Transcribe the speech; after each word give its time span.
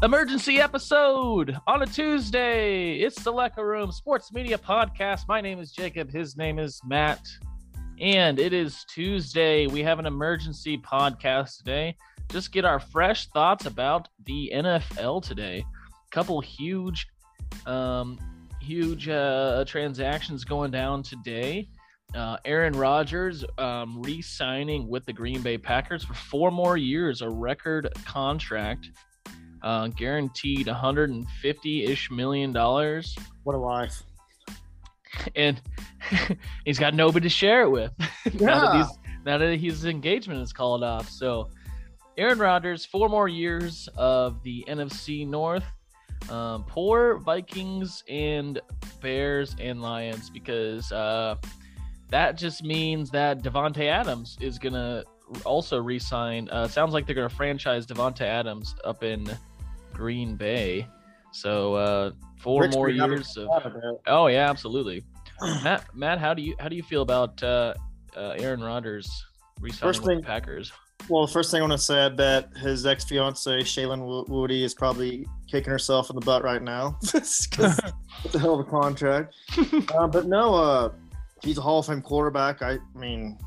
Emergency 0.00 0.60
episode 0.60 1.58
on 1.66 1.82
a 1.82 1.86
Tuesday. 1.86 2.98
It's 3.00 3.20
the 3.24 3.32
Lecker 3.32 3.64
Room 3.64 3.90
Sports 3.90 4.32
Media 4.32 4.56
Podcast. 4.56 5.22
My 5.26 5.40
name 5.40 5.58
is 5.58 5.72
Jacob. 5.72 6.08
His 6.08 6.36
name 6.36 6.60
is 6.60 6.80
Matt. 6.86 7.26
And 8.00 8.38
it 8.38 8.52
is 8.52 8.84
Tuesday. 8.84 9.66
We 9.66 9.82
have 9.82 9.98
an 9.98 10.06
emergency 10.06 10.78
podcast 10.78 11.58
today. 11.58 11.96
Just 12.30 12.52
get 12.52 12.64
our 12.64 12.78
fresh 12.78 13.26
thoughts 13.30 13.66
about 13.66 14.06
the 14.24 14.52
NFL 14.54 15.24
today. 15.24 15.64
Couple 16.12 16.40
huge, 16.40 17.08
um, 17.66 18.20
huge 18.60 19.08
uh, 19.08 19.64
transactions 19.66 20.44
going 20.44 20.70
down 20.70 21.02
today. 21.02 21.68
Uh, 22.14 22.36
Aaron 22.44 22.72
Rodgers 22.72 23.44
um, 23.58 24.00
re-signing 24.02 24.86
with 24.86 25.04
the 25.06 25.12
Green 25.12 25.42
Bay 25.42 25.58
Packers 25.58 26.04
for 26.04 26.14
four 26.14 26.52
more 26.52 26.76
years, 26.76 27.20
a 27.20 27.28
record 27.28 27.88
contract 28.04 28.90
uh, 29.62 29.88
guaranteed 29.88 30.66
150-ish 30.66 32.10
million 32.10 32.52
dollars. 32.52 33.16
What 33.44 33.54
a 33.54 33.58
life. 33.58 34.02
and 35.36 35.60
he's 36.64 36.78
got 36.78 36.94
nobody 36.94 37.24
to 37.24 37.30
share 37.30 37.62
it 37.62 37.70
with. 37.70 37.92
Now, 38.40 38.60
that 38.60 38.76
he's, 38.76 38.98
now 39.24 39.38
that 39.38 39.56
his 39.56 39.84
engagement 39.84 40.42
is 40.42 40.52
called 40.52 40.84
off. 40.84 41.08
So 41.08 41.48
aaron 42.18 42.38
rodgers 42.38 42.84
four 42.84 43.08
more 43.08 43.28
years 43.28 43.88
of 43.96 44.42
the 44.42 44.64
nfc 44.68 45.26
north. 45.26 45.64
Um, 46.28 46.64
poor 46.64 47.18
vikings 47.18 48.02
and 48.08 48.60
bears 49.00 49.56
and 49.60 49.80
lions 49.80 50.28
because 50.28 50.92
uh, 50.92 51.36
that 52.10 52.36
just 52.36 52.62
means 52.62 53.10
that 53.10 53.42
Davante 53.42 53.86
Adams 53.86 54.36
is 54.40 54.58
gonna 54.58 55.04
also 55.44 55.78
re-sign. 55.78 56.48
Uh, 56.50 56.66
sounds 56.66 56.92
like 56.92 57.06
they're 57.06 57.14
gonna 57.14 57.28
franchise 57.28 57.86
Davante 57.86 58.22
Adams 58.22 58.74
up 58.84 59.02
in 59.02 59.30
green 59.92 60.36
bay 60.36 60.86
so 61.32 61.74
uh, 61.74 62.10
four 62.38 62.62
Rich 62.62 62.74
more 62.74 62.86
we 62.86 62.94
years 62.94 63.36
of 63.36 63.48
of. 63.48 63.74
Oh 64.06 64.26
yeah, 64.26 64.48
absolutely. 64.50 65.04
Matt, 65.62 65.84
Matt, 65.94 66.18
how 66.18 66.34
do 66.34 66.42
you 66.42 66.54
how 66.58 66.68
do 66.68 66.76
you 66.76 66.82
feel 66.82 67.02
about 67.02 67.40
uh, 67.42 67.74
uh, 68.16 68.34
Aaron 68.38 68.60
Rodgers 68.60 69.08
resigning 69.60 69.88
First 69.94 70.04
with 70.04 70.16
the 70.18 70.22
Packers? 70.22 70.72
Well, 71.08 71.26
the 71.26 71.32
first 71.32 71.50
thing 71.50 71.60
I 71.60 71.62
want 71.62 71.72
to 71.72 71.78
say, 71.78 72.00
I 72.00 72.08
bet 72.08 72.50
his 72.56 72.84
ex 72.84 73.04
fiance 73.04 73.50
Shailene 73.60 74.28
Woodley 74.28 74.64
is 74.64 74.74
probably 74.74 75.26
kicking 75.46 75.70
herself 75.70 76.10
in 76.10 76.16
the 76.16 76.24
butt 76.24 76.42
right 76.42 76.62
now. 76.62 76.98
'Cause 77.12 77.48
what 77.56 78.32
the 78.32 78.38
hell 78.38 78.54
of 78.54 78.66
a 78.66 78.70
contract? 78.70 79.34
uh, 79.96 80.08
but 80.08 80.26
no, 80.26 80.54
uh, 80.54 80.92
he's 81.42 81.58
a 81.58 81.60
Hall 81.60 81.78
of 81.78 81.86
Fame 81.86 82.02
quarterback. 82.02 82.62
I 82.62 82.78
mean, 82.94 83.38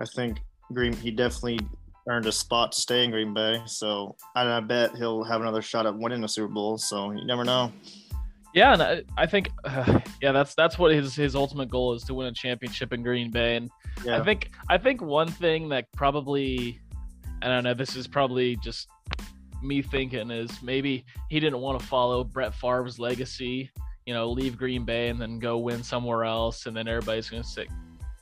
I 0.00 0.04
think 0.06 0.38
Green 0.72 0.94
he 0.94 1.10
definitely 1.10 1.60
earned 2.08 2.26
a 2.26 2.32
spot 2.32 2.72
to 2.72 2.80
stay 2.80 3.04
in 3.04 3.10
Green 3.10 3.34
Bay. 3.34 3.60
So 3.66 4.16
and 4.34 4.48
I 4.48 4.60
bet 4.60 4.96
he'll 4.96 5.24
have 5.24 5.40
another 5.40 5.62
shot 5.62 5.86
at 5.86 5.96
winning 5.96 6.20
the 6.20 6.28
Super 6.28 6.52
Bowl. 6.52 6.78
So 6.78 7.10
you 7.12 7.24
never 7.24 7.44
know. 7.44 7.72
Yeah, 8.54 8.72
and 8.72 8.82
I, 8.82 9.02
I 9.18 9.26
think 9.26 9.50
uh, 9.64 10.00
yeah, 10.22 10.32
that's 10.32 10.54
that's 10.54 10.78
what 10.78 10.92
his 10.92 11.14
his 11.14 11.34
ultimate 11.34 11.68
goal 11.68 11.94
is 11.94 12.04
to 12.04 12.14
win 12.14 12.26
a 12.28 12.32
championship 12.32 12.92
in 12.92 13.02
Green 13.02 13.30
Bay. 13.30 13.56
And 13.56 13.70
Yeah. 14.04 14.18
I 14.20 14.24
think 14.24 14.50
I 14.68 14.78
think 14.78 15.02
one 15.02 15.28
thing 15.28 15.68
that 15.70 15.90
probably 15.92 16.80
I 17.42 17.48
don't 17.48 17.64
know, 17.64 17.74
this 17.74 17.96
is 17.96 18.06
probably 18.06 18.56
just 18.56 18.88
me 19.62 19.82
thinking 19.82 20.30
is 20.30 20.62
maybe 20.62 21.04
he 21.28 21.40
didn't 21.40 21.60
want 21.60 21.78
to 21.80 21.86
follow 21.86 22.24
Brett 22.24 22.54
Favre's 22.54 22.98
legacy, 22.98 23.70
you 24.06 24.14
know, 24.14 24.30
leave 24.30 24.56
Green 24.56 24.84
Bay 24.84 25.08
and 25.08 25.20
then 25.20 25.38
go 25.38 25.58
win 25.58 25.82
somewhere 25.82 26.24
else, 26.24 26.66
and 26.66 26.76
then 26.76 26.88
everybody's 26.88 27.28
gonna 27.28 27.44
say, 27.44 27.66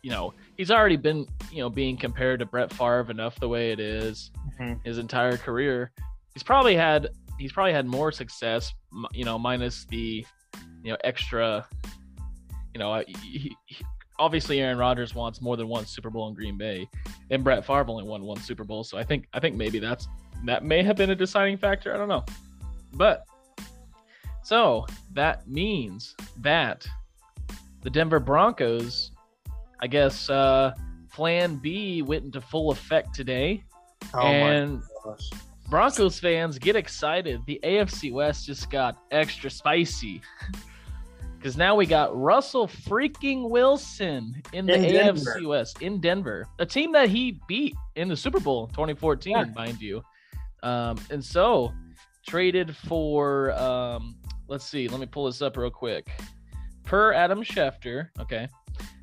you 0.05 0.11
know, 0.11 0.35
he's 0.59 0.71
already 0.71 0.97
been, 0.99 1.27
you 1.51 1.61
know, 1.63 1.71
being 1.71 1.97
compared 1.97 2.39
to 2.41 2.45
Brett 2.45 2.71
Favre 2.71 3.11
enough 3.11 3.41
the 3.41 3.49
way 3.49 3.73
it 3.73 3.81
is 3.81 4.31
Mhm. 4.61 4.79
his 4.85 4.99
entire 4.99 5.39
career. 5.39 5.91
He's 6.35 6.43
probably 6.43 6.77
had 6.77 7.09
he's 7.39 7.53
probably 7.53 7.73
had 7.73 7.87
more 7.87 8.13
success, 8.13 8.73
you 9.13 9.25
know, 9.25 9.39
minus 9.39 9.87
the, 9.87 10.25
you 10.85 10.93
know, 10.93 10.97
extra, 11.03 11.67
you 12.75 12.79
know, 12.79 13.03
he, 13.09 13.57
he, 13.65 13.85
obviously 14.21 14.61
Aaron 14.61 14.79
Rodgers 14.79 15.15
wants 15.15 15.41
more 15.41 15.57
than 15.57 15.67
one 15.69 15.85
Super 15.87 16.11
Bowl 16.11 16.29
in 16.29 16.35
Green 16.35 16.57
Bay, 16.59 16.87
and 17.31 17.43
Brett 17.43 17.65
Favre 17.65 17.87
only 17.89 18.05
won 18.05 18.23
one 18.25 18.37
Super 18.41 18.63
Bowl. 18.63 18.85
So 18.85 18.99
I 18.99 19.05
think 19.05 19.27
I 19.33 19.41
think 19.41 19.57
maybe 19.57 19.79
that's 19.79 20.07
that 20.45 20.65
may 20.65 20.83
have 20.83 20.97
been 20.97 21.11
a 21.11 21.17
deciding 21.17 21.57
factor. 21.57 21.95
I 21.95 21.97
don't 21.97 22.09
know, 22.09 22.25
but 22.93 23.25
so 24.43 24.87
that 25.15 25.49
means 25.49 26.15
that 26.43 26.87
the 27.81 27.89
Denver 27.91 28.21
Broncos, 28.21 29.11
I 29.81 29.87
guess, 29.87 30.29
uh, 30.31 30.75
Plan 31.13 31.57
B 31.57 32.03
went 32.03 32.25
into 32.25 32.41
full 32.41 32.71
effect 32.71 33.15
today, 33.15 33.65
Oh 34.13 34.21
and. 34.21 34.83
Broncos 35.71 36.19
fans 36.21 36.59
get 36.59 36.77
excited. 36.77 37.41
The 37.47 37.59
AFC 37.65 38.13
West 38.13 38.45
just 38.47 38.71
got 38.71 38.99
extra 39.11 39.51
spicy. 39.51 40.21
Because 41.39 41.59
now 41.59 41.75
we 41.77 41.85
got 41.85 42.17
Russell 42.19 42.67
freaking 42.67 43.51
Wilson 43.51 44.43
in 44.55 44.65
the 44.65 44.77
In 44.77 44.83
AFC 44.85 45.25
Denver. 45.25 45.49
West 45.49 45.83
in 45.83 46.01
Denver, 46.01 46.47
a 46.59 46.65
team 46.65 46.91
that 46.93 47.11
he 47.11 47.39
beat 47.47 47.75
in 47.97 48.09
the 48.09 48.17
Super 48.17 48.41
Bowl 48.41 48.69
2014, 48.69 49.33
Yeah. 49.37 49.45
mind 49.55 49.79
you. 49.79 50.03
Um, 50.63 50.99
and 51.11 51.23
so 51.23 51.75
traded 52.27 52.75
for, 52.75 53.53
um, 53.61 54.17
let's 54.49 54.65
see, 54.65 54.89
let 54.89 55.01
me 55.01 55.05
pull 55.05 55.27
this 55.27 55.43
up 55.43 55.59
real 55.59 55.69
quick. 55.69 56.11
Per 56.85 57.13
Adam 57.13 57.43
Schefter, 57.43 58.09
okay. 58.21 58.49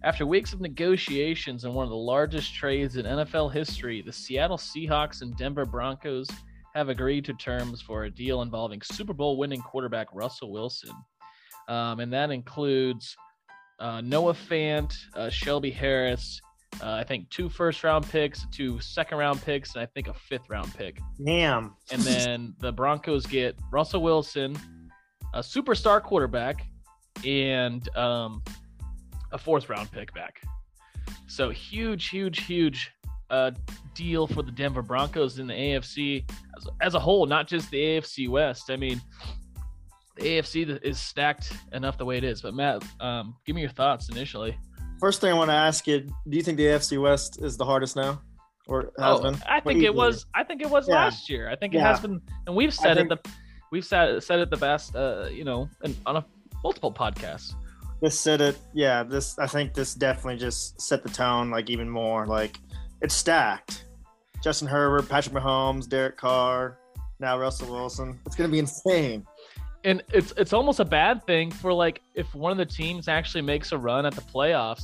After 0.04 0.26
weeks 0.26 0.52
of 0.52 0.62
negotiations 0.62 1.64
and 1.64 1.76
one 1.76 1.84
of 1.84 1.92
the 1.92 1.96
largest 1.96 2.56
trades 2.56 2.98
in 2.98 3.06
NFL 3.06 3.54
history, 3.54 4.02
the 4.02 4.12
Seattle 4.12 4.58
Seahawks 4.58 5.22
and 5.22 5.38
Denver 5.38 5.66
Broncos 5.66 6.28
have 6.74 6.90
agreed 6.90 7.24
to 7.26 7.34
terms 7.34 7.82
for 7.82 8.06
a 8.06 8.10
deal 8.10 8.42
involving 8.42 8.82
Super 8.82 9.14
Bowl 9.14 9.38
winning 9.38 9.62
quarterback 9.62 10.08
Russell 10.12 10.52
Wilson. 10.52 10.96
Um, 11.68 12.00
and 12.00 12.12
that 12.14 12.32
includes 12.32 13.16
uh, 13.80 14.02
Noah 14.02 14.34
Fant, 14.34 14.92
uh, 15.16 15.30
Shelby 15.30 15.70
Harris, 15.70 16.42
uh, 16.82 16.94
I 16.94 17.04
think 17.04 17.30
two 17.30 17.50
first 17.50 17.84
round 17.84 18.10
picks, 18.10 18.48
two 18.52 18.80
second 18.80 19.20
round 19.20 19.44
picks, 19.44 19.76
and 19.76 19.84
I 19.84 19.86
think 19.86 20.08
a 20.08 20.14
fifth 20.14 20.50
round 20.50 20.74
pick. 20.76 21.00
Damn. 21.24 21.76
And 21.92 22.02
then 22.02 22.56
the 22.60 22.72
Broncos 22.72 23.26
get 23.28 23.56
Russell 23.72 24.02
Wilson, 24.02 24.58
a 25.34 25.42
superstar 25.42 26.02
quarterback, 26.02 26.66
and 27.26 27.88
um, 27.96 28.42
a 29.32 29.38
fourth 29.38 29.70
round 29.70 29.92
pick 29.92 30.14
back. 30.14 30.42
So 31.28 31.50
huge, 31.50 32.10
huge, 32.10 32.46
huge 32.46 32.92
uh, 33.30 33.52
deal 33.96 34.28
for 34.28 34.44
the 34.44 34.52
Denver 34.52 34.82
Broncos 34.82 35.40
in 35.40 35.48
the 35.48 35.54
AFC 35.54 36.30
as, 36.58 36.68
as 36.82 36.94
a 36.96 37.00
whole, 37.00 37.26
not 37.26 37.48
just 37.48 37.72
the 37.72 37.78
AFC 37.82 38.28
West. 38.30 38.70
I 38.70 38.76
mean, 38.76 39.02
the 40.18 40.24
AFC 40.24 40.84
is 40.84 41.00
stacked 41.00 41.54
enough 41.72 41.98
the 41.98 42.06
way 42.06 42.18
it 42.18 42.24
is. 42.24 42.42
But 42.42 42.54
Matt, 42.54 42.84
um, 43.00 43.36
give 43.46 43.56
me 43.56 43.62
your 43.62 43.70
thoughts 43.72 44.10
initially. 44.10 44.58
First 45.00 45.22
thing 45.22 45.32
I 45.32 45.34
want 45.34 45.50
to 45.50 45.56
ask 45.56 45.88
you: 45.88 46.02
Do 46.02 46.38
you 46.38 46.44
think 46.44 46.58
the 46.58 46.66
AFC 46.66 47.02
West 47.02 47.42
is 47.42 47.58
the 47.58 47.66
hardest 47.66 47.96
now, 47.96 48.22
or 48.68 48.92
has 49.00 49.20
Oh, 49.20 49.22
been? 49.24 49.38
I 49.48 49.60
think 49.60 49.82
it 49.84 49.96
was. 49.96 50.26
I 50.36 50.44
think 50.44 50.62
it 50.62 50.70
was 50.70 50.88
Yeah. 50.88 50.96
last 50.96 51.30
year. 51.30 51.50
I 51.50 51.56
think 51.56 51.74
it 51.74 51.80
has 51.82 52.00
been, 52.02 52.22
and 52.46 52.56
we've 52.56 52.74
said 52.74 52.98
it. 52.98 53.10
The 53.10 53.18
we've 53.72 53.86
said 53.86 54.22
said 54.22 54.40
it 54.40 54.50
the 54.52 54.58
best. 54.58 54.96
Uh, 54.96 55.28
you 55.32 55.44
know, 55.44 55.70
and 55.84 55.96
on 56.06 56.18
a 56.18 56.26
multiple 56.64 56.94
podcasts. 56.94 57.56
This 58.02 58.20
said 58.20 58.42
it. 58.42 58.58
Yeah, 58.74 59.04
this. 59.04 59.38
I 59.38 59.46
think 59.48 59.74
this 59.74 59.94
definitely 59.94 60.38
just 60.38 60.82
set 60.82 61.04
the 61.04 61.10
tone 61.10 61.52
like 61.52 61.70
even 61.70 61.90
more. 61.90 62.26
Like 62.26 62.58
it's 63.02 63.14
stacked. 63.16 63.86
Justin 64.44 64.68
Herbert, 64.68 65.08
Patrick 65.08 65.36
Mahomes, 65.36 65.88
Derek 65.88 66.18
Carr, 66.18 66.80
now 67.20 67.38
Russell 67.38 67.72
Wilson. 67.72 68.20
It's 68.26 68.36
gonna 68.36 68.50
be 68.50 68.58
insane. 68.60 69.24
and 69.84 70.02
it's 70.14 70.34
it's 70.36 70.52
almost 70.54 70.80
a 70.80 70.86
bad 70.86 71.26
thing 71.28 71.52
for 71.52 71.72
like 71.74 72.02
if 72.16 72.34
one 72.34 72.52
of 72.52 72.58
the 72.58 72.66
teams 72.66 73.08
actually 73.08 73.42
makes 73.44 73.72
a 73.72 73.78
run 73.78 74.06
at 74.06 74.14
the 74.16 74.22
playoffs, 74.22 74.84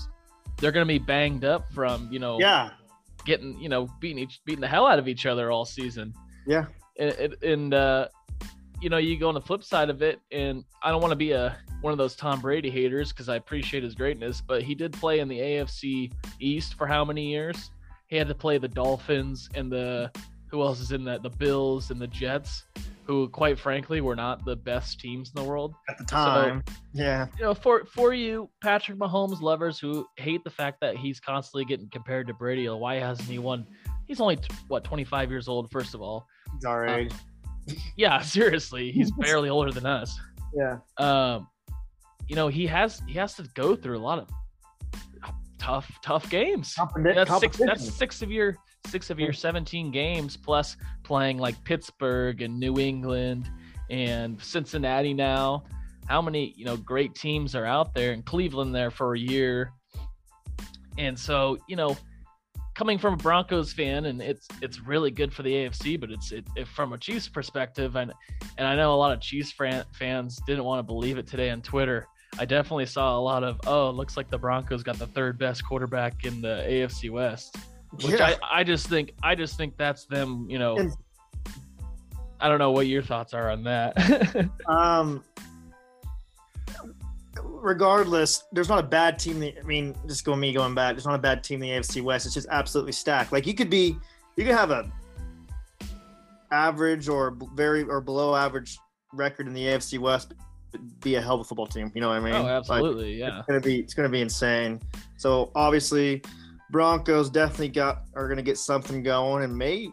they're 0.58 0.72
gonna 0.72 0.86
be 0.86 1.00
banged 1.00 1.44
up 1.44 1.72
from 1.74 2.08
you 2.12 2.20
know 2.20 2.38
Yeah, 2.40 2.70
getting 3.26 3.60
you 3.60 3.70
know 3.70 3.88
beating 4.00 4.20
each 4.20 4.42
beating 4.46 4.62
the 4.62 4.68
hell 4.68 4.86
out 4.86 5.00
of 5.00 5.08
each 5.08 5.26
other 5.26 5.50
all 5.52 5.66
season. 5.66 6.14
yeah. 6.46 6.66
And, 7.00 7.12
and- 7.14 7.44
and 7.44 7.74
uh, 7.74 8.08
you 8.82 8.90
know, 8.90 8.98
you 8.98 9.18
go 9.18 9.28
on 9.28 9.34
the 9.34 9.42
flip 9.42 9.64
side 9.64 9.90
of 9.90 10.02
it, 10.02 10.20
and 10.32 10.64
I 10.84 10.92
don't 10.92 11.02
want 11.02 11.12
to 11.12 11.18
be 11.18 11.32
a 11.32 11.58
one 11.82 11.92
of 11.92 11.98
those 11.98 12.16
Tom 12.16 12.42
Brady 12.42 12.70
haters 12.70 13.12
because 13.12 13.30
I 13.30 13.36
appreciate 13.36 13.84
his 13.84 13.96
greatness, 13.96 14.42
but 14.42 14.64
he 14.64 14.76
did 14.76 14.94
play 14.94 15.20
in 15.20 15.28
the 15.28 15.40
AFC 15.40 16.12
East 16.40 16.76
for 16.76 16.88
how 16.88 17.06
many 17.06 17.28
years? 17.28 17.72
He 18.08 18.16
had 18.16 18.28
to 18.28 18.36
play 18.36 18.58
the 18.58 18.68
Dolphins 18.68 19.50
and 19.54 19.72
the 19.72 20.12
who 20.48 20.62
else 20.62 20.80
is 20.80 20.92
in 20.92 21.04
that? 21.06 21.24
The 21.24 21.30
Bills 21.30 21.92
and 21.92 22.00
the 22.00 22.08
Jets, 22.08 22.64
who 23.04 23.28
quite 23.30 23.60
frankly 23.60 24.02
were 24.02 24.16
not 24.16 24.46
the 24.46 24.56
best 24.56 25.00
teams 25.00 25.32
in 25.36 25.44
the 25.44 25.48
world 25.48 25.74
at 25.90 25.98
the 25.98 26.06
time. 26.06 26.64
So, 26.66 26.74
yeah. 26.94 27.28
You 27.38 27.46
know, 27.46 27.54
for 27.54 27.86
for 27.86 28.14
you 28.14 28.50
Patrick 28.62 28.98
Mahomes 28.98 29.42
lovers 29.42 29.80
who 29.80 30.08
hate 30.16 30.44
the 30.44 30.50
fact 30.50 30.80
that 30.82 30.96
he's 30.96 31.20
constantly 31.20 31.66
getting 31.66 31.90
compared 31.90 32.28
to 32.28 32.34
Brady, 32.34 32.68
why 32.70 32.96
hasn't 32.96 33.28
he 33.28 33.40
won? 33.40 33.66
He's 34.08 34.22
only 34.22 34.40
what 34.68 34.84
25 34.84 35.30
years 35.30 35.48
old. 35.48 35.70
First 35.70 35.94
of 35.94 36.02
all, 36.02 36.28
he's 36.54 36.64
our 36.64 36.88
age. 36.88 37.12
Um, 37.12 37.20
yeah, 37.96 38.22
seriously, 38.22 38.92
he's 38.92 39.12
barely 39.20 39.50
older 39.50 39.72
than 39.72 39.86
us. 39.86 40.18
Yeah. 40.54 40.78
Um, 40.98 41.48
you 42.28 42.36
know, 42.36 42.48
he 42.48 42.68
has 42.68 43.02
he 43.08 43.14
has 43.14 43.36
to 43.36 43.44
go 43.56 43.76
through 43.76 43.98
a 43.98 44.00
lot 44.00 44.20
of 44.20 44.30
tough 45.58 45.90
tough 46.02 46.30
games. 46.30 46.76
That's 47.04 47.40
six. 47.40 47.58
That's 47.58 47.94
six 47.94 48.22
of 48.22 48.32
your 48.32 48.58
six 48.86 49.10
of 49.10 49.20
your 49.20 49.34
17 49.34 49.92
games 49.92 50.38
plus 50.38 50.78
playing 51.04 51.38
like 51.38 51.62
Pittsburgh 51.66 52.42
and 52.42 52.58
New 52.58 52.80
England 52.80 53.50
and 53.90 54.42
Cincinnati 54.42 55.14
now. 55.14 55.64
How 56.06 56.22
many 56.22 56.54
you 56.56 56.66
know 56.66 56.78
great 56.78 57.16
teams 57.16 57.56
are 57.56 57.66
out 57.66 57.94
there 57.94 58.14
in 58.14 58.24
Cleveland 58.24 58.74
there 58.74 58.92
for 58.92 59.16
a 59.16 59.20
year. 59.20 59.72
And 60.98 61.18
so 61.18 61.58
you 61.68 61.76
know, 61.76 61.96
coming 62.78 63.00
from 63.00 63.16
a 63.16 63.18
Broncos 63.18 63.74
fan, 63.74 64.06
and 64.06 64.22
it's 64.22 64.48
it's 64.62 64.80
really 64.80 65.10
good 65.10 65.34
for 65.34 65.42
the 65.42 65.52
AFC, 65.52 66.00
but 66.00 66.12
it's 66.12 66.32
it, 66.32 66.46
it, 66.56 66.68
from 66.68 66.94
a 66.94 66.98
Chiefs 66.98 67.28
perspective, 67.28 67.96
and 67.96 68.14
and 68.58 68.68
I 68.68 68.76
know 68.76 68.94
a 68.94 68.96
lot 68.96 69.12
of 69.12 69.20
Chiefs 69.20 69.52
fan, 69.52 69.84
fans 69.92 70.40
didn't 70.46 70.64
want 70.64 70.80
to 70.80 70.84
believe 70.84 71.18
it 71.18 71.26
today 71.26 71.50
on 71.50 71.62
Twitter. 71.62 72.08
I 72.38 72.46
definitely 72.46 72.86
saw 72.86 73.18
a 73.18 73.20
lot 73.20 73.44
of 73.44 73.60
oh, 73.66 73.90
looks 73.90 74.16
like 74.16 74.30
the 74.30 74.38
Broncos 74.38 74.84
got 74.84 75.00
the 75.00 75.08
third 75.08 75.40
best 75.40 75.66
quarterback 75.66 76.24
in 76.24 76.40
the 76.40 76.64
AFC 76.70 77.10
West, 77.10 77.58
which 77.92 78.10
yeah. 78.10 78.36
I 78.42 78.60
I 78.60 78.64
just 78.64 78.88
think 78.88 79.14
I 79.24 79.34
just 79.34 79.58
think 79.58 79.76
that's 79.76 80.06
them, 80.06 80.46
you 80.48 80.60
know. 80.60 80.92
I 82.40 82.50
don't 82.50 82.60
know 82.60 82.70
what 82.70 82.86
your 82.86 83.02
thoughts 83.02 83.34
are 83.34 83.50
on 83.50 83.64
that. 83.64 84.48
um, 84.70 85.24
regardless, 87.68 88.46
there's 88.52 88.70
not 88.70 88.80
a 88.80 88.88
bad 88.88 89.20
team. 89.20 89.44
I 89.44 89.62
mean, 89.64 89.96
just 90.08 90.24
going 90.24 90.40
me 90.40 90.54
going 90.54 90.74
back, 90.74 90.96
there's 90.96 91.06
not 91.06 91.16
a 91.16 91.20
bad 91.20 91.44
team 91.44 91.62
in 91.62 91.70
the 91.70 91.76
AFC 91.76 92.02
West. 92.02 92.26
It's 92.26 92.34
just 92.34 92.48
absolutely 92.50 92.94
stacked. 92.94 93.32
Like 93.32 93.46
you 93.46 93.54
could 93.54 93.70
be, 93.70 93.98
you 94.36 94.46
could 94.46 94.56
have 94.56 94.72
a 94.72 94.90
average 96.52 97.10
or 97.10 97.38
very 97.54 97.84
or 97.84 98.00
below 98.02 98.36
average 98.36 98.78
record 99.14 99.48
in 99.48 99.54
the 99.54 99.64
AFC 99.66 100.00
West, 100.00 100.34
be 101.02 101.16
a 101.16 101.22
hell 101.22 101.36
of 101.36 101.42
a 101.42 101.44
football 101.44 101.68
team. 101.68 101.92
You 101.94 102.02
know 102.02 102.10
what 102.10 102.18
I 102.18 102.20
mean? 102.22 102.34
Oh, 102.34 102.48
absolutely, 102.48 103.20
like, 103.20 103.32
yeah. 103.32 103.40
It's 103.40 103.48
gonna 103.48 103.60
be 103.60 103.80
it's 103.80 103.94
gonna 103.94 104.10
be 104.10 104.22
insane. 104.22 104.80
So 105.18 105.52
obviously, 105.54 106.22
Broncos 106.72 107.30
definitely 107.30 107.70
got 107.70 108.04
are 108.16 108.28
gonna 108.28 108.42
get 108.42 108.58
something 108.58 109.04
going, 109.04 109.44
and 109.44 109.56
may 109.56 109.90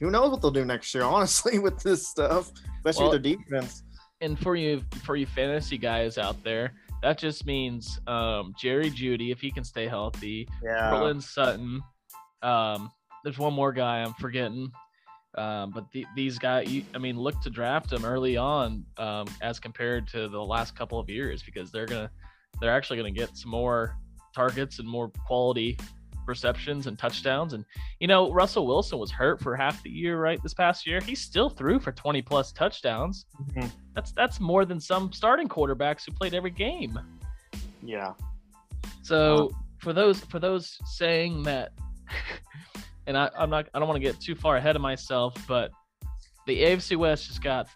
who 0.00 0.10
knows 0.10 0.30
what 0.30 0.42
they'll 0.42 0.50
do 0.50 0.64
next 0.64 0.92
year? 0.94 1.04
Honestly, 1.16 1.58
with 1.58 1.78
this 1.82 2.08
stuff, 2.08 2.50
especially 2.78 3.04
well, 3.04 3.12
with 3.12 3.22
their 3.22 3.36
defense. 3.36 3.84
And 4.20 4.38
for 4.38 4.54
you, 4.54 4.82
for 5.02 5.16
you 5.16 5.26
fantasy 5.26 5.76
guys 5.76 6.16
out 6.16 6.42
there, 6.44 6.74
that 7.02 7.18
just 7.18 7.46
means 7.46 8.00
um, 8.06 8.54
Jerry 8.58 8.90
Jeudy 8.90 9.32
if 9.32 9.40
he 9.40 9.50
can 9.50 9.64
stay 9.64 9.88
healthy, 9.88 10.48
yeah. 10.62 11.12
Sutton. 11.20 11.82
Um, 12.42 12.90
there's 13.24 13.38
one 13.38 13.52
more 13.52 13.72
guy 13.72 14.02
I'm 14.02 14.14
forgetting. 14.14 14.70
Um, 15.36 15.70
but 15.70 15.90
the, 15.92 16.06
these 16.14 16.38
guys, 16.38 16.70
you, 16.70 16.84
I 16.94 16.98
mean, 16.98 17.18
look 17.18 17.40
to 17.42 17.50
draft 17.50 17.90
them 17.90 18.04
early 18.04 18.36
on 18.36 18.84
um, 18.98 19.26
as 19.40 19.58
compared 19.58 20.06
to 20.08 20.28
the 20.28 20.42
last 20.42 20.76
couple 20.76 20.98
of 20.98 21.08
years 21.08 21.42
because 21.42 21.70
they're 21.70 21.86
gonna, 21.86 22.10
they're 22.60 22.74
actually 22.74 22.98
gonna 22.98 23.10
get 23.10 23.36
some 23.36 23.50
more 23.50 23.96
targets 24.34 24.78
and 24.78 24.88
more 24.88 25.10
quality 25.26 25.78
receptions 26.26 26.86
and 26.86 26.98
touchdowns. 26.98 27.52
And 27.52 27.64
you 28.00 28.06
know, 28.06 28.32
Russell 28.32 28.66
Wilson 28.66 28.98
was 28.98 29.10
hurt 29.10 29.40
for 29.40 29.56
half 29.56 29.82
the 29.82 29.90
year, 29.90 30.20
right? 30.20 30.42
This 30.42 30.54
past 30.54 30.86
year, 30.86 31.00
he 31.00 31.14
still 31.14 31.48
threw 31.48 31.78
for 31.78 31.92
20 31.92 32.22
plus 32.22 32.52
touchdowns. 32.52 33.26
Mm-hmm. 33.40 33.68
That's 33.94 34.12
that's 34.12 34.40
more 34.40 34.64
than 34.64 34.80
some 34.80 35.12
starting 35.12 35.48
quarterbacks 35.48 36.04
who 36.06 36.12
played 36.12 36.34
every 36.34 36.50
game. 36.50 36.98
Yeah. 37.82 38.12
So 39.02 39.50
for 39.78 39.92
those 39.92 40.20
for 40.20 40.38
those 40.38 40.78
saying 40.84 41.42
that 41.42 41.72
and 43.06 43.16
I, 43.16 43.30
I'm 43.36 43.50
not 43.50 43.68
I 43.74 43.78
don't 43.78 43.88
want 43.88 44.00
to 44.00 44.06
get 44.06 44.20
too 44.20 44.34
far 44.34 44.56
ahead 44.56 44.76
of 44.76 44.82
myself, 44.82 45.34
but 45.46 45.70
the 46.46 46.62
AFC 46.62 46.96
West 46.96 47.26
just 47.26 47.42
got 47.42 47.68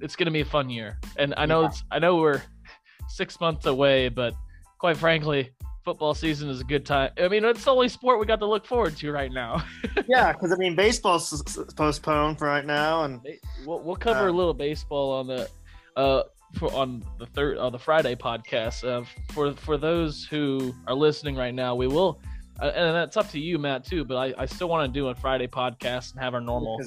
it's 0.00 0.16
gonna 0.16 0.30
be 0.30 0.40
a 0.40 0.44
fun 0.44 0.70
year. 0.70 0.98
And 1.16 1.34
I 1.36 1.46
know 1.46 1.62
yeah. 1.62 1.68
it's 1.68 1.84
I 1.90 1.98
know 1.98 2.16
we're 2.16 2.42
six 3.08 3.40
months 3.40 3.66
away, 3.66 4.08
but 4.08 4.34
quite 4.78 4.96
frankly, 4.96 5.50
football 5.88 6.12
season 6.12 6.50
is 6.50 6.60
a 6.60 6.64
good 6.64 6.84
time. 6.84 7.10
I 7.18 7.28
mean, 7.28 7.46
it's 7.46 7.64
the 7.64 7.70
only 7.70 7.88
sport 7.88 8.20
we 8.20 8.26
got 8.26 8.40
to 8.40 8.46
look 8.46 8.66
forward 8.66 8.94
to 8.98 9.10
right 9.10 9.32
now. 9.32 9.64
yeah, 10.06 10.34
because 10.34 10.52
I 10.52 10.56
mean, 10.56 10.76
baseball's 10.76 11.42
postponed 11.76 12.38
for 12.38 12.46
right 12.46 12.66
now, 12.66 13.04
and 13.04 13.22
we'll, 13.64 13.80
we'll 13.80 13.96
cover 13.96 14.28
uh, 14.28 14.30
a 14.30 14.32
little 14.32 14.52
baseball 14.52 15.12
on 15.12 15.26
the 15.26 15.48
uh 15.96 16.24
for 16.56 16.70
on 16.74 17.02
the 17.18 17.24
third 17.24 17.56
on 17.56 17.72
the 17.72 17.78
Friday 17.78 18.14
podcast. 18.14 18.86
Uh, 18.86 19.02
for 19.32 19.54
for 19.54 19.78
those 19.78 20.26
who 20.26 20.74
are 20.86 20.94
listening 20.94 21.36
right 21.36 21.54
now, 21.54 21.74
we 21.74 21.86
will 21.86 22.20
uh, 22.60 22.66
and 22.66 22.94
that's 22.94 23.16
up 23.16 23.30
to 23.30 23.40
you, 23.40 23.58
Matt, 23.58 23.86
too. 23.86 24.04
But 24.04 24.16
I, 24.16 24.42
I 24.42 24.44
still 24.44 24.68
want 24.68 24.92
to 24.92 25.00
do 25.00 25.08
a 25.08 25.14
Friday 25.14 25.46
podcast 25.46 26.12
and 26.12 26.20
have 26.20 26.34
our 26.34 26.40
normal 26.42 26.78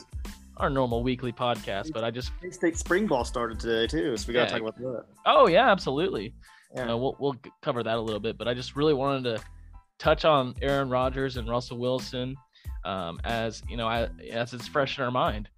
our 0.58 0.70
normal 0.70 1.02
weekly 1.02 1.32
podcast. 1.32 1.92
But 1.92 2.04
I 2.04 2.12
just 2.12 2.32
State 2.52 2.78
spring 2.78 3.08
ball 3.08 3.26
started 3.26 3.60
today 3.60 3.88
too, 3.88 4.16
so 4.16 4.28
we 4.28 4.36
got 4.36 4.50
to 4.50 4.54
yeah. 4.54 4.60
talk 4.60 4.76
about 4.76 4.78
that. 4.78 5.06
Oh 5.26 5.48
yeah, 5.48 5.72
absolutely. 5.72 6.36
Yeah. 6.76 6.94
Uh, 6.94 6.98
we'll 6.98 7.16
we'll 7.20 7.36
cover 7.62 7.84
that 7.84 7.98
a 7.98 8.02
little 8.02 8.20
bit, 8.20 8.38
but 8.38 8.48
I 8.48 8.54
just 8.54 8.76
really 8.76 8.94
wanted 8.94 9.24
to 9.24 9.44
touch 10.00 10.26
on 10.26 10.56
Aaron 10.62 10.90
Rodgers 10.90 11.38
and 11.38 11.48
Russell 11.50 11.78
Wilson 11.78 12.36
um, 12.84 13.20
as 13.24 13.62
you 13.70 13.78
know 13.78 13.90
as 13.90 14.54
it's 14.54 14.68
fresh 14.68 14.98
in 14.98 15.04
our 15.04 15.12
mind. 15.12 15.50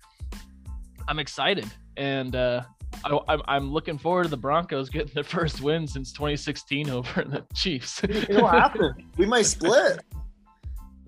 I'm 1.07 1.19
excited, 1.19 1.69
and 1.97 2.35
uh, 2.35 2.63
I, 3.05 3.55
am 3.55 3.71
looking 3.71 3.97
forward 3.97 4.23
to 4.23 4.29
the 4.29 4.37
Broncos 4.37 4.89
getting 4.91 5.13
their 5.13 5.23
first 5.23 5.61
win 5.61 5.87
since 5.87 6.11
2016 6.13 6.89
over 6.89 7.23
the 7.23 7.45
Chiefs. 7.53 8.03
It'll 8.03 8.47
happen. 8.47 8.93
We 9.17 9.25
might 9.25 9.45
split. 9.45 9.99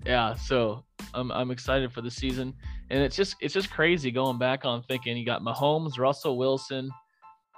Yeah, 0.04 0.36
so 0.36 0.84
I'm 1.14 1.32
I'm 1.32 1.50
excited 1.50 1.90
for 1.92 2.00
the 2.00 2.12
season, 2.12 2.54
and 2.90 3.02
it's 3.02 3.16
just 3.16 3.34
it's 3.40 3.52
just 3.52 3.72
crazy 3.72 4.12
going 4.12 4.38
back 4.38 4.64
on 4.64 4.84
thinking 4.84 5.16
you 5.16 5.26
got 5.26 5.42
Mahomes, 5.42 5.98
Russell 5.98 6.38
Wilson, 6.38 6.88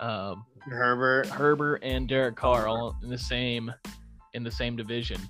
um, 0.00 0.44
Herbert, 0.60 1.26
Herbert, 1.28 1.80
and 1.82 2.08
Derek 2.08 2.36
Carr 2.36 2.66
all 2.66 2.96
in 3.02 3.08
the 3.08 3.18
same 3.18 3.72
in 4.34 4.42
the 4.44 4.50
same 4.50 4.76
division. 4.76 5.20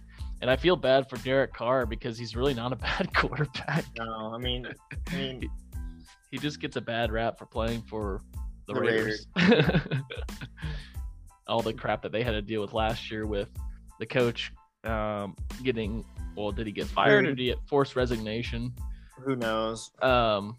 And 0.41 0.51
I 0.51 0.57
feel 0.57 0.77
bad 0.77 1.09
for 1.09 1.17
Derek 1.19 1.53
Carr 1.53 1.87
because 1.87 2.17
he's 2.17 2.37
really 2.37 2.55
not 2.55 2.73
a 2.73 2.77
bad 2.77 3.13
quarterback. 3.15 3.85
No, 3.97 4.33
I 4.35 4.39
mean, 4.39 4.67
I 5.09 5.17
mean, 5.17 5.41
he, 5.43 5.49
he 6.31 6.39
just 6.39 6.61
gets 6.61 6.77
a 6.77 6.81
bad 6.81 7.11
rap 7.11 7.39
for 7.39 7.47
playing 7.47 7.83
for 7.83 8.21
the, 8.67 8.75
the 8.75 8.81
Raiders. 8.81 9.27
Raiders. 9.37 9.81
All 11.49 11.63
the 11.63 11.73
crap 11.73 12.03
that 12.03 12.13
they 12.13 12.23
had 12.23 12.33
to 12.33 12.43
deal 12.43 12.61
with 12.61 12.75
last 12.75 13.11
year 13.11 13.27
with 13.27 13.49
the 13.99 14.07
coach 14.07 14.53
um, 14.85 15.35
getting 15.63 16.05
well, 16.37 16.53
did 16.53 16.67
he 16.67 16.73
get 16.73 16.87
fired 16.87 17.25
or 17.25 17.31
did 17.31 17.39
he 17.39 17.47
get 17.47 17.59
forced 17.67 17.97
resignation? 17.97 18.73
Who 19.25 19.35
knows? 19.35 19.91
Um, 20.03 20.57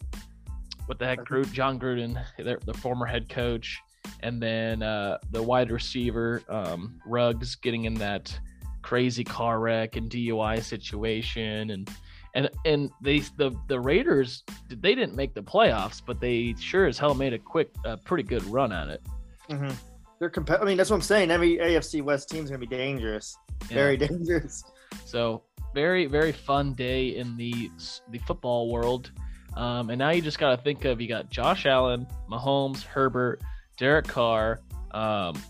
what 0.88 1.00
the 1.00 1.06
heck, 1.06 1.20
Gruden, 1.20 1.52
Jon 1.54 1.80
Gruden, 1.80 2.20
the 2.38 2.74
former 2.74 3.06
head 3.06 3.30
coach, 3.30 3.80
and 4.22 4.42
then 4.42 4.84
uh, 4.84 5.18
the 5.32 5.42
wide 5.42 5.72
receiver 5.72 6.42
um, 6.50 7.00
Ruggs 7.06 7.56
getting 7.56 7.86
in 7.86 7.94
that 7.96 8.38
crazy 8.82 9.24
car 9.24 9.60
wreck 9.60 9.96
and 9.96 10.10
DUI 10.10 10.62
situation, 10.64 11.72
and 11.72 11.90
and 12.34 12.50
and 12.66 12.92
they 13.02 13.20
the 13.38 13.56
the 13.68 13.80
Raiders 13.80 14.44
they 14.70 14.96
didn't 14.96 15.16
make 15.16 15.34
the 15.34 15.44
playoffs, 15.44 16.02
but 16.06 16.20
they 16.20 16.56
sure 16.60 16.88
as 16.88 16.98
hell 16.98 17.14
made 17.14 17.34
a 17.34 17.40
quick, 17.40 17.74
uh, 17.86 17.98
pretty 17.98 18.24
good 18.24 18.44
run 18.46 18.72
at 18.72 18.90
it. 18.90 19.02
Mm-hmm. 19.50 19.74
They're 20.20 20.30
comp- 20.30 20.52
I 20.52 20.64
mean, 20.66 20.78
that's 20.78 20.90
what 20.90 20.98
I'm 20.98 21.02
saying. 21.02 21.32
Every 21.32 21.58
AFC 21.58 22.02
West 22.02 22.30
team's 22.30 22.50
gonna 22.50 22.60
be 22.60 22.68
dangerous, 22.68 23.38
yeah. 23.70 23.76
very 23.76 23.98
dangerous. 24.08 24.64
So 25.06 25.44
very 25.74 26.06
very 26.08 26.32
fun 26.32 26.74
day 26.74 27.16
in 27.16 27.38
the 27.38 27.72
the 28.12 28.20
football 28.20 28.72
world. 28.72 29.12
Um, 29.56 29.90
and 29.90 30.00
now 30.00 30.12
you 30.12 30.22
just 30.22 30.40
got 30.40 30.56
to 30.56 30.58
think 30.58 30.86
of 30.86 31.02
you 31.02 31.08
got 31.08 31.30
Josh 31.30 31.66
Allen, 31.66 32.08
Mahomes, 32.30 32.84
Herbert, 32.84 33.42
Derek 33.80 34.08
Carr, 34.08 34.60
um, 34.92 35.42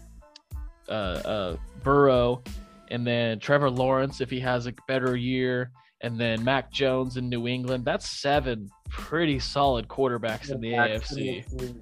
uh, 0.88 0.92
uh, 0.92 1.58
Burrow, 1.84 2.44
and 2.92 3.06
then 3.06 3.40
Trevor 3.40 3.70
Lawrence 3.70 4.22
if 4.22 4.30
he 4.30 4.40
has 4.40 4.68
a 4.68 4.74
better 4.88 5.16
year 5.16 5.72
and 6.02 6.20
then 6.20 6.44
Mac 6.44 6.72
Jones 6.72 7.18
in 7.18 7.28
New 7.28 7.48
England. 7.48 7.86
That's 7.86 8.08
seven 8.08 8.70
pretty 8.90 9.40
solid 9.40 9.88
quarterbacks 9.88 10.52
in 10.52 10.62
the 10.62 10.72
AFC. 10.72 11.76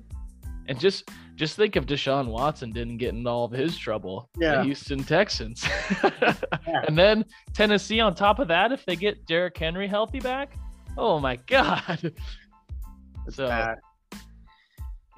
And 0.68 0.80
just 0.80 1.10
just 1.36 1.56
think 1.56 1.75
if 1.75 1.86
Deshaun 1.86 2.27
Watson 2.27 2.72
didn't 2.72 2.98
get 2.98 3.13
in 3.13 3.25
all 3.27 3.46
of 3.46 3.51
his 3.51 3.77
trouble. 3.77 4.30
Yeah. 4.38 4.63
Houston 4.63 5.04
Texans. 5.04 5.63
yeah. 6.04 6.82
And 6.88 6.98
then 6.98 7.24
Tennessee 7.54 8.00
on 8.00 8.16
top 8.16 8.39
of 8.39 8.48
that, 8.48 8.72
if 8.72 8.84
they 8.86 8.96
get 8.96 9.25
Derrick 9.27 9.58
Henry 9.58 9.88
healthy 9.88 10.20
back. 10.20 10.56
Oh 10.98 11.20
my 11.20 11.36
God. 11.48 12.12
so 13.30 13.75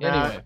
anyway. 0.01 0.41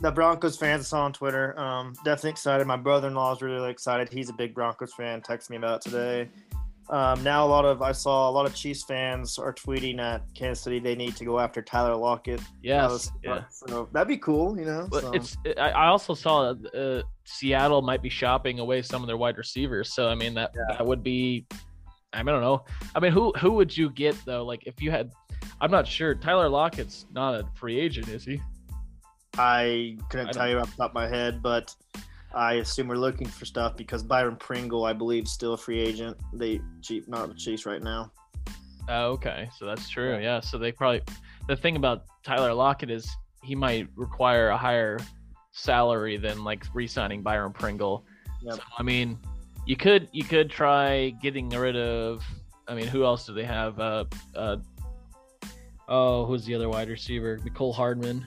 The 0.00 0.10
Broncos 0.10 0.56
fans 0.56 0.82
I 0.82 0.84
saw 0.84 1.04
on 1.04 1.12
Twitter, 1.12 1.58
um, 1.58 1.94
definitely 2.04 2.30
excited. 2.30 2.66
My 2.66 2.76
brother-in-law 2.76 3.34
is 3.34 3.42
really 3.42 3.70
excited. 3.70 4.08
He's 4.12 4.28
a 4.28 4.32
big 4.32 4.54
Broncos 4.54 4.94
fan. 4.94 5.20
Texted 5.20 5.50
me 5.50 5.56
about 5.56 5.84
it 5.86 5.90
today. 5.90 6.28
Um, 6.90 7.22
now 7.22 7.44
a 7.44 7.48
lot 7.48 7.66
of 7.66 7.82
I 7.82 7.92
saw 7.92 8.30
a 8.30 8.32
lot 8.32 8.46
of 8.46 8.54
Chiefs 8.54 8.82
fans 8.82 9.38
are 9.38 9.52
tweeting 9.52 10.00
at 10.00 10.22
Kansas 10.34 10.64
City 10.64 10.78
they 10.78 10.94
need 10.94 11.16
to 11.16 11.24
go 11.24 11.38
after 11.38 11.60
Tyler 11.60 11.94
Lockett. 11.94 12.40
Yes, 12.62 13.10
yeah. 13.22 13.44
So 13.50 13.90
that'd 13.92 14.08
be 14.08 14.16
cool, 14.16 14.58
you 14.58 14.64
know. 14.64 14.88
So. 14.90 15.10
it's 15.12 15.36
I 15.58 15.70
I 15.70 15.86
also 15.88 16.14
saw 16.14 16.54
uh, 16.74 17.02
Seattle 17.24 17.82
might 17.82 18.00
be 18.00 18.08
shopping 18.08 18.58
away 18.58 18.80
some 18.80 19.02
of 19.02 19.06
their 19.06 19.18
wide 19.18 19.36
receivers. 19.36 19.92
So 19.92 20.08
I 20.08 20.14
mean 20.14 20.32
that 20.34 20.52
Yeah. 20.56 20.76
that 20.78 20.86
would 20.86 21.02
be 21.02 21.46
I, 22.14 22.22
mean, 22.22 22.28
I 22.30 22.32
don't 22.32 22.40
know. 22.40 22.64
I 22.94 23.00
mean 23.00 23.12
who 23.12 23.32
who 23.32 23.52
would 23.52 23.76
you 23.76 23.90
get 23.90 24.16
though? 24.24 24.46
Like 24.46 24.66
if 24.66 24.80
you 24.80 24.90
had 24.90 25.12
I'm 25.60 25.70
not 25.70 25.86
sure. 25.86 26.14
Tyler 26.14 26.48
Lockett's 26.48 27.04
not 27.12 27.34
a 27.34 27.44
free 27.54 27.78
agent, 27.78 28.08
is 28.08 28.24
he? 28.24 28.40
I 29.38 29.96
couldn't 30.10 30.28
I 30.28 30.32
tell 30.32 30.48
you 30.48 30.58
off 30.58 30.70
the 30.70 30.76
top 30.76 30.90
of 30.90 30.94
my 30.94 31.08
head, 31.08 31.42
but 31.42 31.74
I 32.34 32.54
assume 32.54 32.88
we're 32.88 32.96
looking 32.96 33.26
for 33.26 33.44
stuff 33.44 33.76
because 33.76 34.02
Byron 34.02 34.36
Pringle, 34.36 34.84
I 34.84 34.92
believe, 34.92 35.24
is 35.24 35.32
still 35.32 35.54
a 35.54 35.56
free 35.56 35.80
agent. 35.80 36.16
They 36.32 36.60
cheap 36.82 37.08
not 37.08 37.28
the 37.28 37.34
Chiefs 37.34 37.64
right 37.64 37.82
now. 37.82 38.12
Oh, 38.88 39.12
okay. 39.12 39.48
So 39.56 39.64
that's 39.64 39.88
true. 39.88 40.18
Yeah. 40.18 40.40
So 40.40 40.58
they 40.58 40.72
probably 40.72 41.02
the 41.46 41.56
thing 41.56 41.76
about 41.76 42.04
Tyler 42.22 42.52
Lockett 42.52 42.90
is 42.90 43.08
he 43.42 43.54
might 43.54 43.88
require 43.96 44.48
a 44.48 44.56
higher 44.56 44.98
salary 45.52 46.16
than 46.16 46.44
like 46.44 46.64
re-signing 46.74 47.22
Byron 47.22 47.52
Pringle. 47.52 48.04
Yep. 48.42 48.54
So 48.56 48.62
I 48.78 48.82
mean, 48.82 49.18
you 49.66 49.76
could 49.76 50.08
you 50.12 50.24
could 50.24 50.50
try 50.50 51.10
getting 51.22 51.48
rid 51.50 51.76
of. 51.76 52.24
I 52.66 52.74
mean, 52.74 52.86
who 52.86 53.04
else 53.04 53.24
do 53.24 53.32
they 53.32 53.44
have? 53.44 53.78
Uh, 53.78 54.04
uh, 54.34 54.56
oh, 55.88 56.26
who's 56.26 56.44
the 56.44 56.54
other 56.54 56.68
wide 56.68 56.88
receiver? 56.88 57.38
Mecole 57.38 57.74
Hardman. 57.74 58.24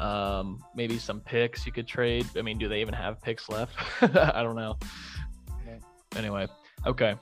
Um, 0.00 0.62
maybe 0.74 0.98
some 0.98 1.20
picks 1.20 1.64
you 1.66 1.72
could 1.72 1.86
trade. 1.86 2.26
I 2.36 2.42
mean, 2.42 2.58
do 2.58 2.68
they 2.68 2.80
even 2.80 2.94
have 2.94 3.20
picks 3.22 3.48
left? 3.48 3.76
I 4.02 4.42
don't 4.42 4.56
know. 4.56 4.76
Yeah. 5.66 5.78
Anyway, 6.16 6.46
okay. 6.86 7.14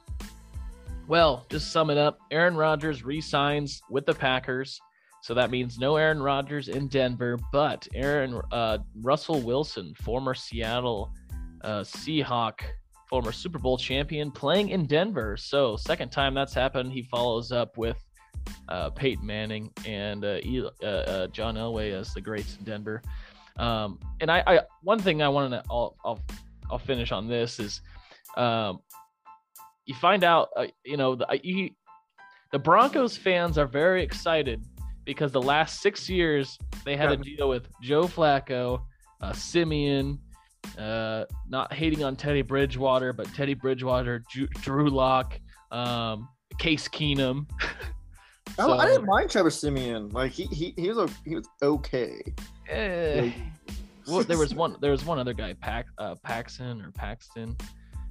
Well, 1.09 1.45
just 1.51 1.73
sum 1.73 1.91
it 1.91 1.99
up. 1.99 2.19
Aaron 2.31 2.57
Rodgers 2.57 3.05
re-signs 3.05 3.83
with 3.91 4.07
the 4.07 4.15
Packers, 4.15 4.81
so 5.23 5.35
that 5.35 5.51
means 5.51 5.79
no 5.79 5.97
Aaron 5.97 6.23
Rodgers 6.23 6.69
in 6.69 6.89
Denver, 6.89 7.39
but 7.53 7.87
Aaron 7.95 8.41
uh, 8.51 8.79
Russell 9.01 9.41
Wilson, 9.41 9.95
former 10.03 10.35
Seattle 10.35 11.13
uh, 11.63 11.81
Seahawk, 11.81 12.61
former 13.09 13.33
Super 13.33 13.59
Bowl 13.59 13.77
champion, 13.77 14.31
playing 14.31 14.71
in 14.71 14.87
Denver. 14.87 15.37
So 15.37 15.77
second 15.77 16.11
time 16.11 16.35
that's 16.35 16.55
happened, 16.55 16.93
he 16.93 17.03
follows 17.03 17.53
up 17.53 17.77
with 17.77 17.97
uh, 18.69 18.91
Peyton 18.91 19.25
Manning 19.25 19.71
and 19.87 20.25
uh, 20.25 20.39
uh, 20.83 20.87
uh, 20.87 21.27
John 21.29 21.57
Elway 21.57 21.93
as 21.93 22.13
the 22.15 22.21
greats 22.21 22.57
in 22.57 22.65
Denver. 22.65 23.03
Um, 23.59 23.99
and 24.21 24.31
I, 24.31 24.43
I, 24.47 24.61
one 24.83 24.99
thing 24.99 25.23
I 25.23 25.29
wanted 25.29 25.51
to, 25.51 25.63
I'll, 25.71 25.97
I'll, 26.05 26.21
I'll 26.71 26.79
finish 26.79 27.13
on 27.13 27.29
this 27.29 27.61
is, 27.61 27.83
um, 28.37 28.81
you 29.85 29.95
find 29.95 30.25
out, 30.25 30.49
uh, 30.57 30.67
you 30.85 30.97
know, 30.97 31.15
the, 31.15 31.27
you, 31.43 31.71
the 32.53 32.59
Broncos 32.59 33.17
fans 33.17 33.59
are 33.59 33.67
very 33.67 34.03
excited 34.03 34.65
because 35.05 35.33
the 35.33 35.43
last 35.43 35.81
six 35.81 36.09
years 36.09 36.59
they 36.85 36.97
had 36.97 37.09
to 37.11 37.17
deal 37.17 37.49
with 37.49 37.69
Joe 37.83 38.05
Flacco, 38.05 38.83
uh, 39.21 39.33
Siemian, 39.33 40.19
uh, 40.79 41.25
not 41.49 41.73
hating 41.73 42.05
on 42.05 42.17
Teddy 42.17 42.43
Bridgewater, 42.43 43.13
but 43.13 43.33
Teddy 43.35 43.55
Bridgewater, 43.55 44.23
Drew, 44.31 44.47
Drew 44.47 44.89
Lock, 44.89 45.39
um, 45.71 46.29
Case 46.59 46.89
Keenum. 46.89 47.47
I, 48.59 48.67
I 48.67 48.87
didn't 48.87 49.07
mind 49.07 49.31
Trevor 49.31 49.51
Siemian. 49.51 50.11
Like 50.11 50.33
he 50.33 50.45
he, 50.47 50.75
he 50.77 50.89
was 50.89 50.99
a, 50.99 51.09
he 51.25 51.35
was 51.37 51.49
okay. 51.63 52.23
Eh. 52.69 53.33
well, 54.07 54.23
there 54.23 54.39
was 54.39 54.55
one. 54.55 54.77
There 54.81 54.91
was 54.91 55.05
one 55.05 55.19
other 55.19 55.33
guy, 55.33 55.55
Pac, 55.55 55.87
uh, 55.99 56.15
Paxton 56.23 56.83
or 56.83 56.91
Paxton, 56.91 57.57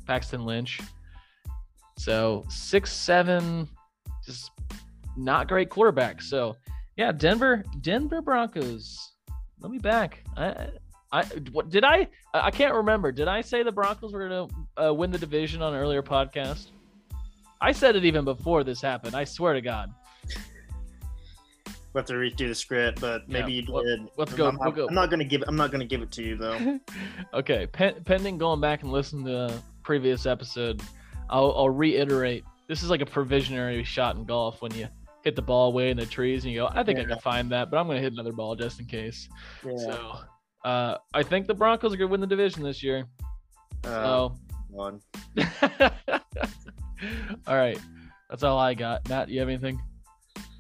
Paxton 0.08 0.46
Lynch. 0.46 0.80
So 1.98 2.46
six, 2.50 2.92
seven, 2.92 3.68
just 4.26 4.52
not 5.18 5.48
great 5.48 5.70
quarterback. 5.70 6.22
So 6.22 6.56
yeah, 6.98 7.12
Denver, 7.12 7.64
Denver 7.82 8.22
Broncos. 8.22 9.14
Let 9.60 9.72
me 9.72 9.78
back. 9.78 10.24
I, 10.36 10.46
I, 10.48 10.70
I 11.12 11.24
what 11.52 11.70
did 11.70 11.84
I? 11.84 12.08
I 12.34 12.50
can't 12.50 12.74
remember. 12.74 13.12
Did 13.12 13.28
I 13.28 13.42
say 13.42 13.62
the 13.64 13.72
Broncos 13.72 14.14
were 14.14 14.28
gonna 14.28 14.48
uh, 14.88 14.94
win 14.94 15.12
the 15.12 15.20
division 15.20 15.62
on 15.62 15.74
an 15.74 15.80
earlier 15.80 16.02
podcast? 16.02 16.72
I 17.62 17.72
said 17.72 17.96
it 17.96 18.06
even 18.06 18.26
before 18.26 18.64
this 18.64 18.82
happened. 18.82 19.16
I 19.16 19.24
swear 19.24 19.54
to 19.54 19.62
God. 19.62 19.94
We 21.94 22.00
have 22.00 22.06
to 22.06 22.14
redo 22.14 22.48
the 22.48 22.56
script, 22.56 23.02
but 23.02 23.28
maybe 23.28 23.54
Yeah, 23.54 23.62
you 23.64 23.74
let- 23.74 23.84
did. 23.86 24.10
let's 24.18 24.34
go- 24.34 24.48
I'm, 24.48 24.58
we'll 24.60 24.72
go. 24.72 24.88
I'm 24.88 24.94
not 24.96 25.10
gonna 25.10 25.26
give. 25.26 25.44
I'm 25.48 25.58
not 25.58 25.72
gonna 25.72 25.86
give 25.86 26.02
it 26.02 26.12
to 26.14 26.24
you 26.24 26.38
though. 26.38 26.80
okay, 27.34 27.68
pen, 27.68 27.96
pending 28.06 28.38
going 28.38 28.62
back 28.62 28.84
and 28.84 28.92
listening 28.92 29.26
to 29.26 29.32
the 29.32 29.62
previous 29.84 30.26
episode, 30.26 30.82
I'll, 31.30 31.54
I'll 31.56 31.70
reiterate. 31.70 32.46
This 32.68 32.84
is 32.84 32.90
like 32.90 33.02
a 33.02 33.06
provisionary 33.06 33.84
shot 33.86 34.16
in 34.16 34.24
golf 34.24 34.62
when 34.62 34.74
you 34.74 34.88
hit 35.24 35.36
the 35.36 35.42
ball 35.42 35.74
way 35.74 35.90
in 35.92 35.98
the 35.98 36.06
trees 36.06 36.46
and 36.46 36.54
you 36.54 36.62
go, 36.62 36.70
I 36.72 36.84
think 36.84 36.98
I 36.98 37.04
can 37.04 37.20
find 37.20 37.50
that, 37.52 37.70
but 37.70 37.78
I'm 37.78 37.86
going 37.86 37.98
to 37.98 38.02
hit 38.02 38.14
another 38.14 38.32
ball 38.32 38.56
just 38.56 38.80
in 38.80 38.86
case. 38.86 39.28
Yeah. 39.64 39.76
So 39.78 40.16
uh, 40.66 40.98
I 41.14 41.22
think 41.24 41.48
the 41.48 41.54
Broncos 41.54 41.94
are 41.94 41.98
going 41.98 42.08
to 42.08 42.12
win 42.12 42.22
the 42.22 42.28
division 42.28 42.64
this 42.64 42.82
year. 42.82 43.06
Uh, 43.84 43.88
So, 43.88 44.36
one. 44.70 45.02
all 47.48 47.56
right. 47.56 47.78
That's 48.30 48.44
all 48.44 48.58
I 48.58 48.74
got. 48.74 49.08
Matt, 49.10 49.30
you 49.30 49.40
have 49.40 49.50
anything? 49.50 49.82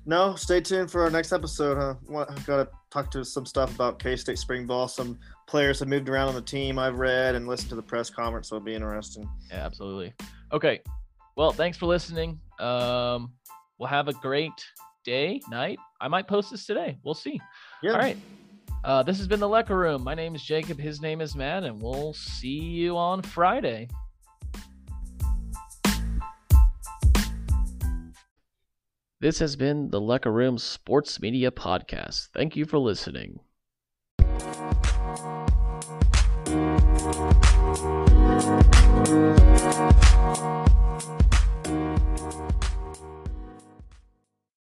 No, 0.06 0.36
stay 0.36 0.62
tuned 0.62 0.90
for 0.90 1.04
our 1.04 1.12
next 1.12 1.32
episode. 1.32 1.78
Huh? 1.78 1.94
What, 2.08 2.30
I've 2.32 2.46
got 2.46 2.58
to 2.58 2.70
talk 2.90 3.12
to 3.12 3.24
some 3.24 3.46
stuff 3.46 3.74
about 3.76 4.00
K 4.00 4.16
State 4.16 4.40
spring 4.40 4.66
ball. 4.66 4.88
Some 4.88 5.20
players 5.48 5.80
have 5.80 5.88
moved 5.88 6.10
around 6.10 6.30
on 6.30 6.36
the 6.36 6.42
team. 6.42 6.80
I've 6.80 6.98
read 6.98 7.36
and 7.36 7.48
listened 7.48 7.70
to 7.70 7.76
the 7.76 7.84
press 7.84 8.10
conference, 8.10 8.50
so 8.50 8.56
it'll 8.56 8.66
be 8.66 8.74
interesting. 8.74 9.30
Yeah, 9.50 9.66
absolutely. 9.66 10.14
Okay. 10.52 10.82
Well, 11.36 11.52
thanks 11.52 11.78
for 11.78 11.86
listening. 11.86 12.40
Um, 12.60 13.32
we'll 13.78 13.90
have 13.90 14.08
a 14.08 14.14
great 14.14 14.52
day, 15.06 15.40
night. 15.50 15.78
I 16.00 16.08
might 16.08 16.28
post 16.28 16.52
this 16.52 16.66
today. 16.66 16.98
We'll 17.04 17.14
see. 17.14 17.40
Yeah. 17.84 17.92
All 17.92 18.00
right. 18.00 18.18
Uh, 18.84 19.04
this 19.04 19.18
has 19.20 19.28
been 19.28 19.40
the 19.40 19.48
Lecker 19.48 19.78
Room. 19.78 20.04
My 20.04 20.16
name 20.16 20.34
is 20.34 20.44
Jacob. 20.44 20.80
His 20.80 21.00
name 21.02 21.22
is 21.22 21.36
Matt, 21.36 21.64
and 21.64 21.80
we'll 21.80 22.14
see 22.14 22.60
you 22.60 22.98
on 22.98 23.22
Friday. 23.22 23.88
This 29.22 29.38
has 29.38 29.56
been 29.56 29.92
the 29.92 30.02
Lecker 30.02 30.34
Room 30.34 30.58
Sports 30.58 31.22
Media 31.22 31.52
Podcast. 31.52 32.30
Thank 32.34 32.56
you 32.56 32.66
for 32.66 32.80
listening. 32.80 33.40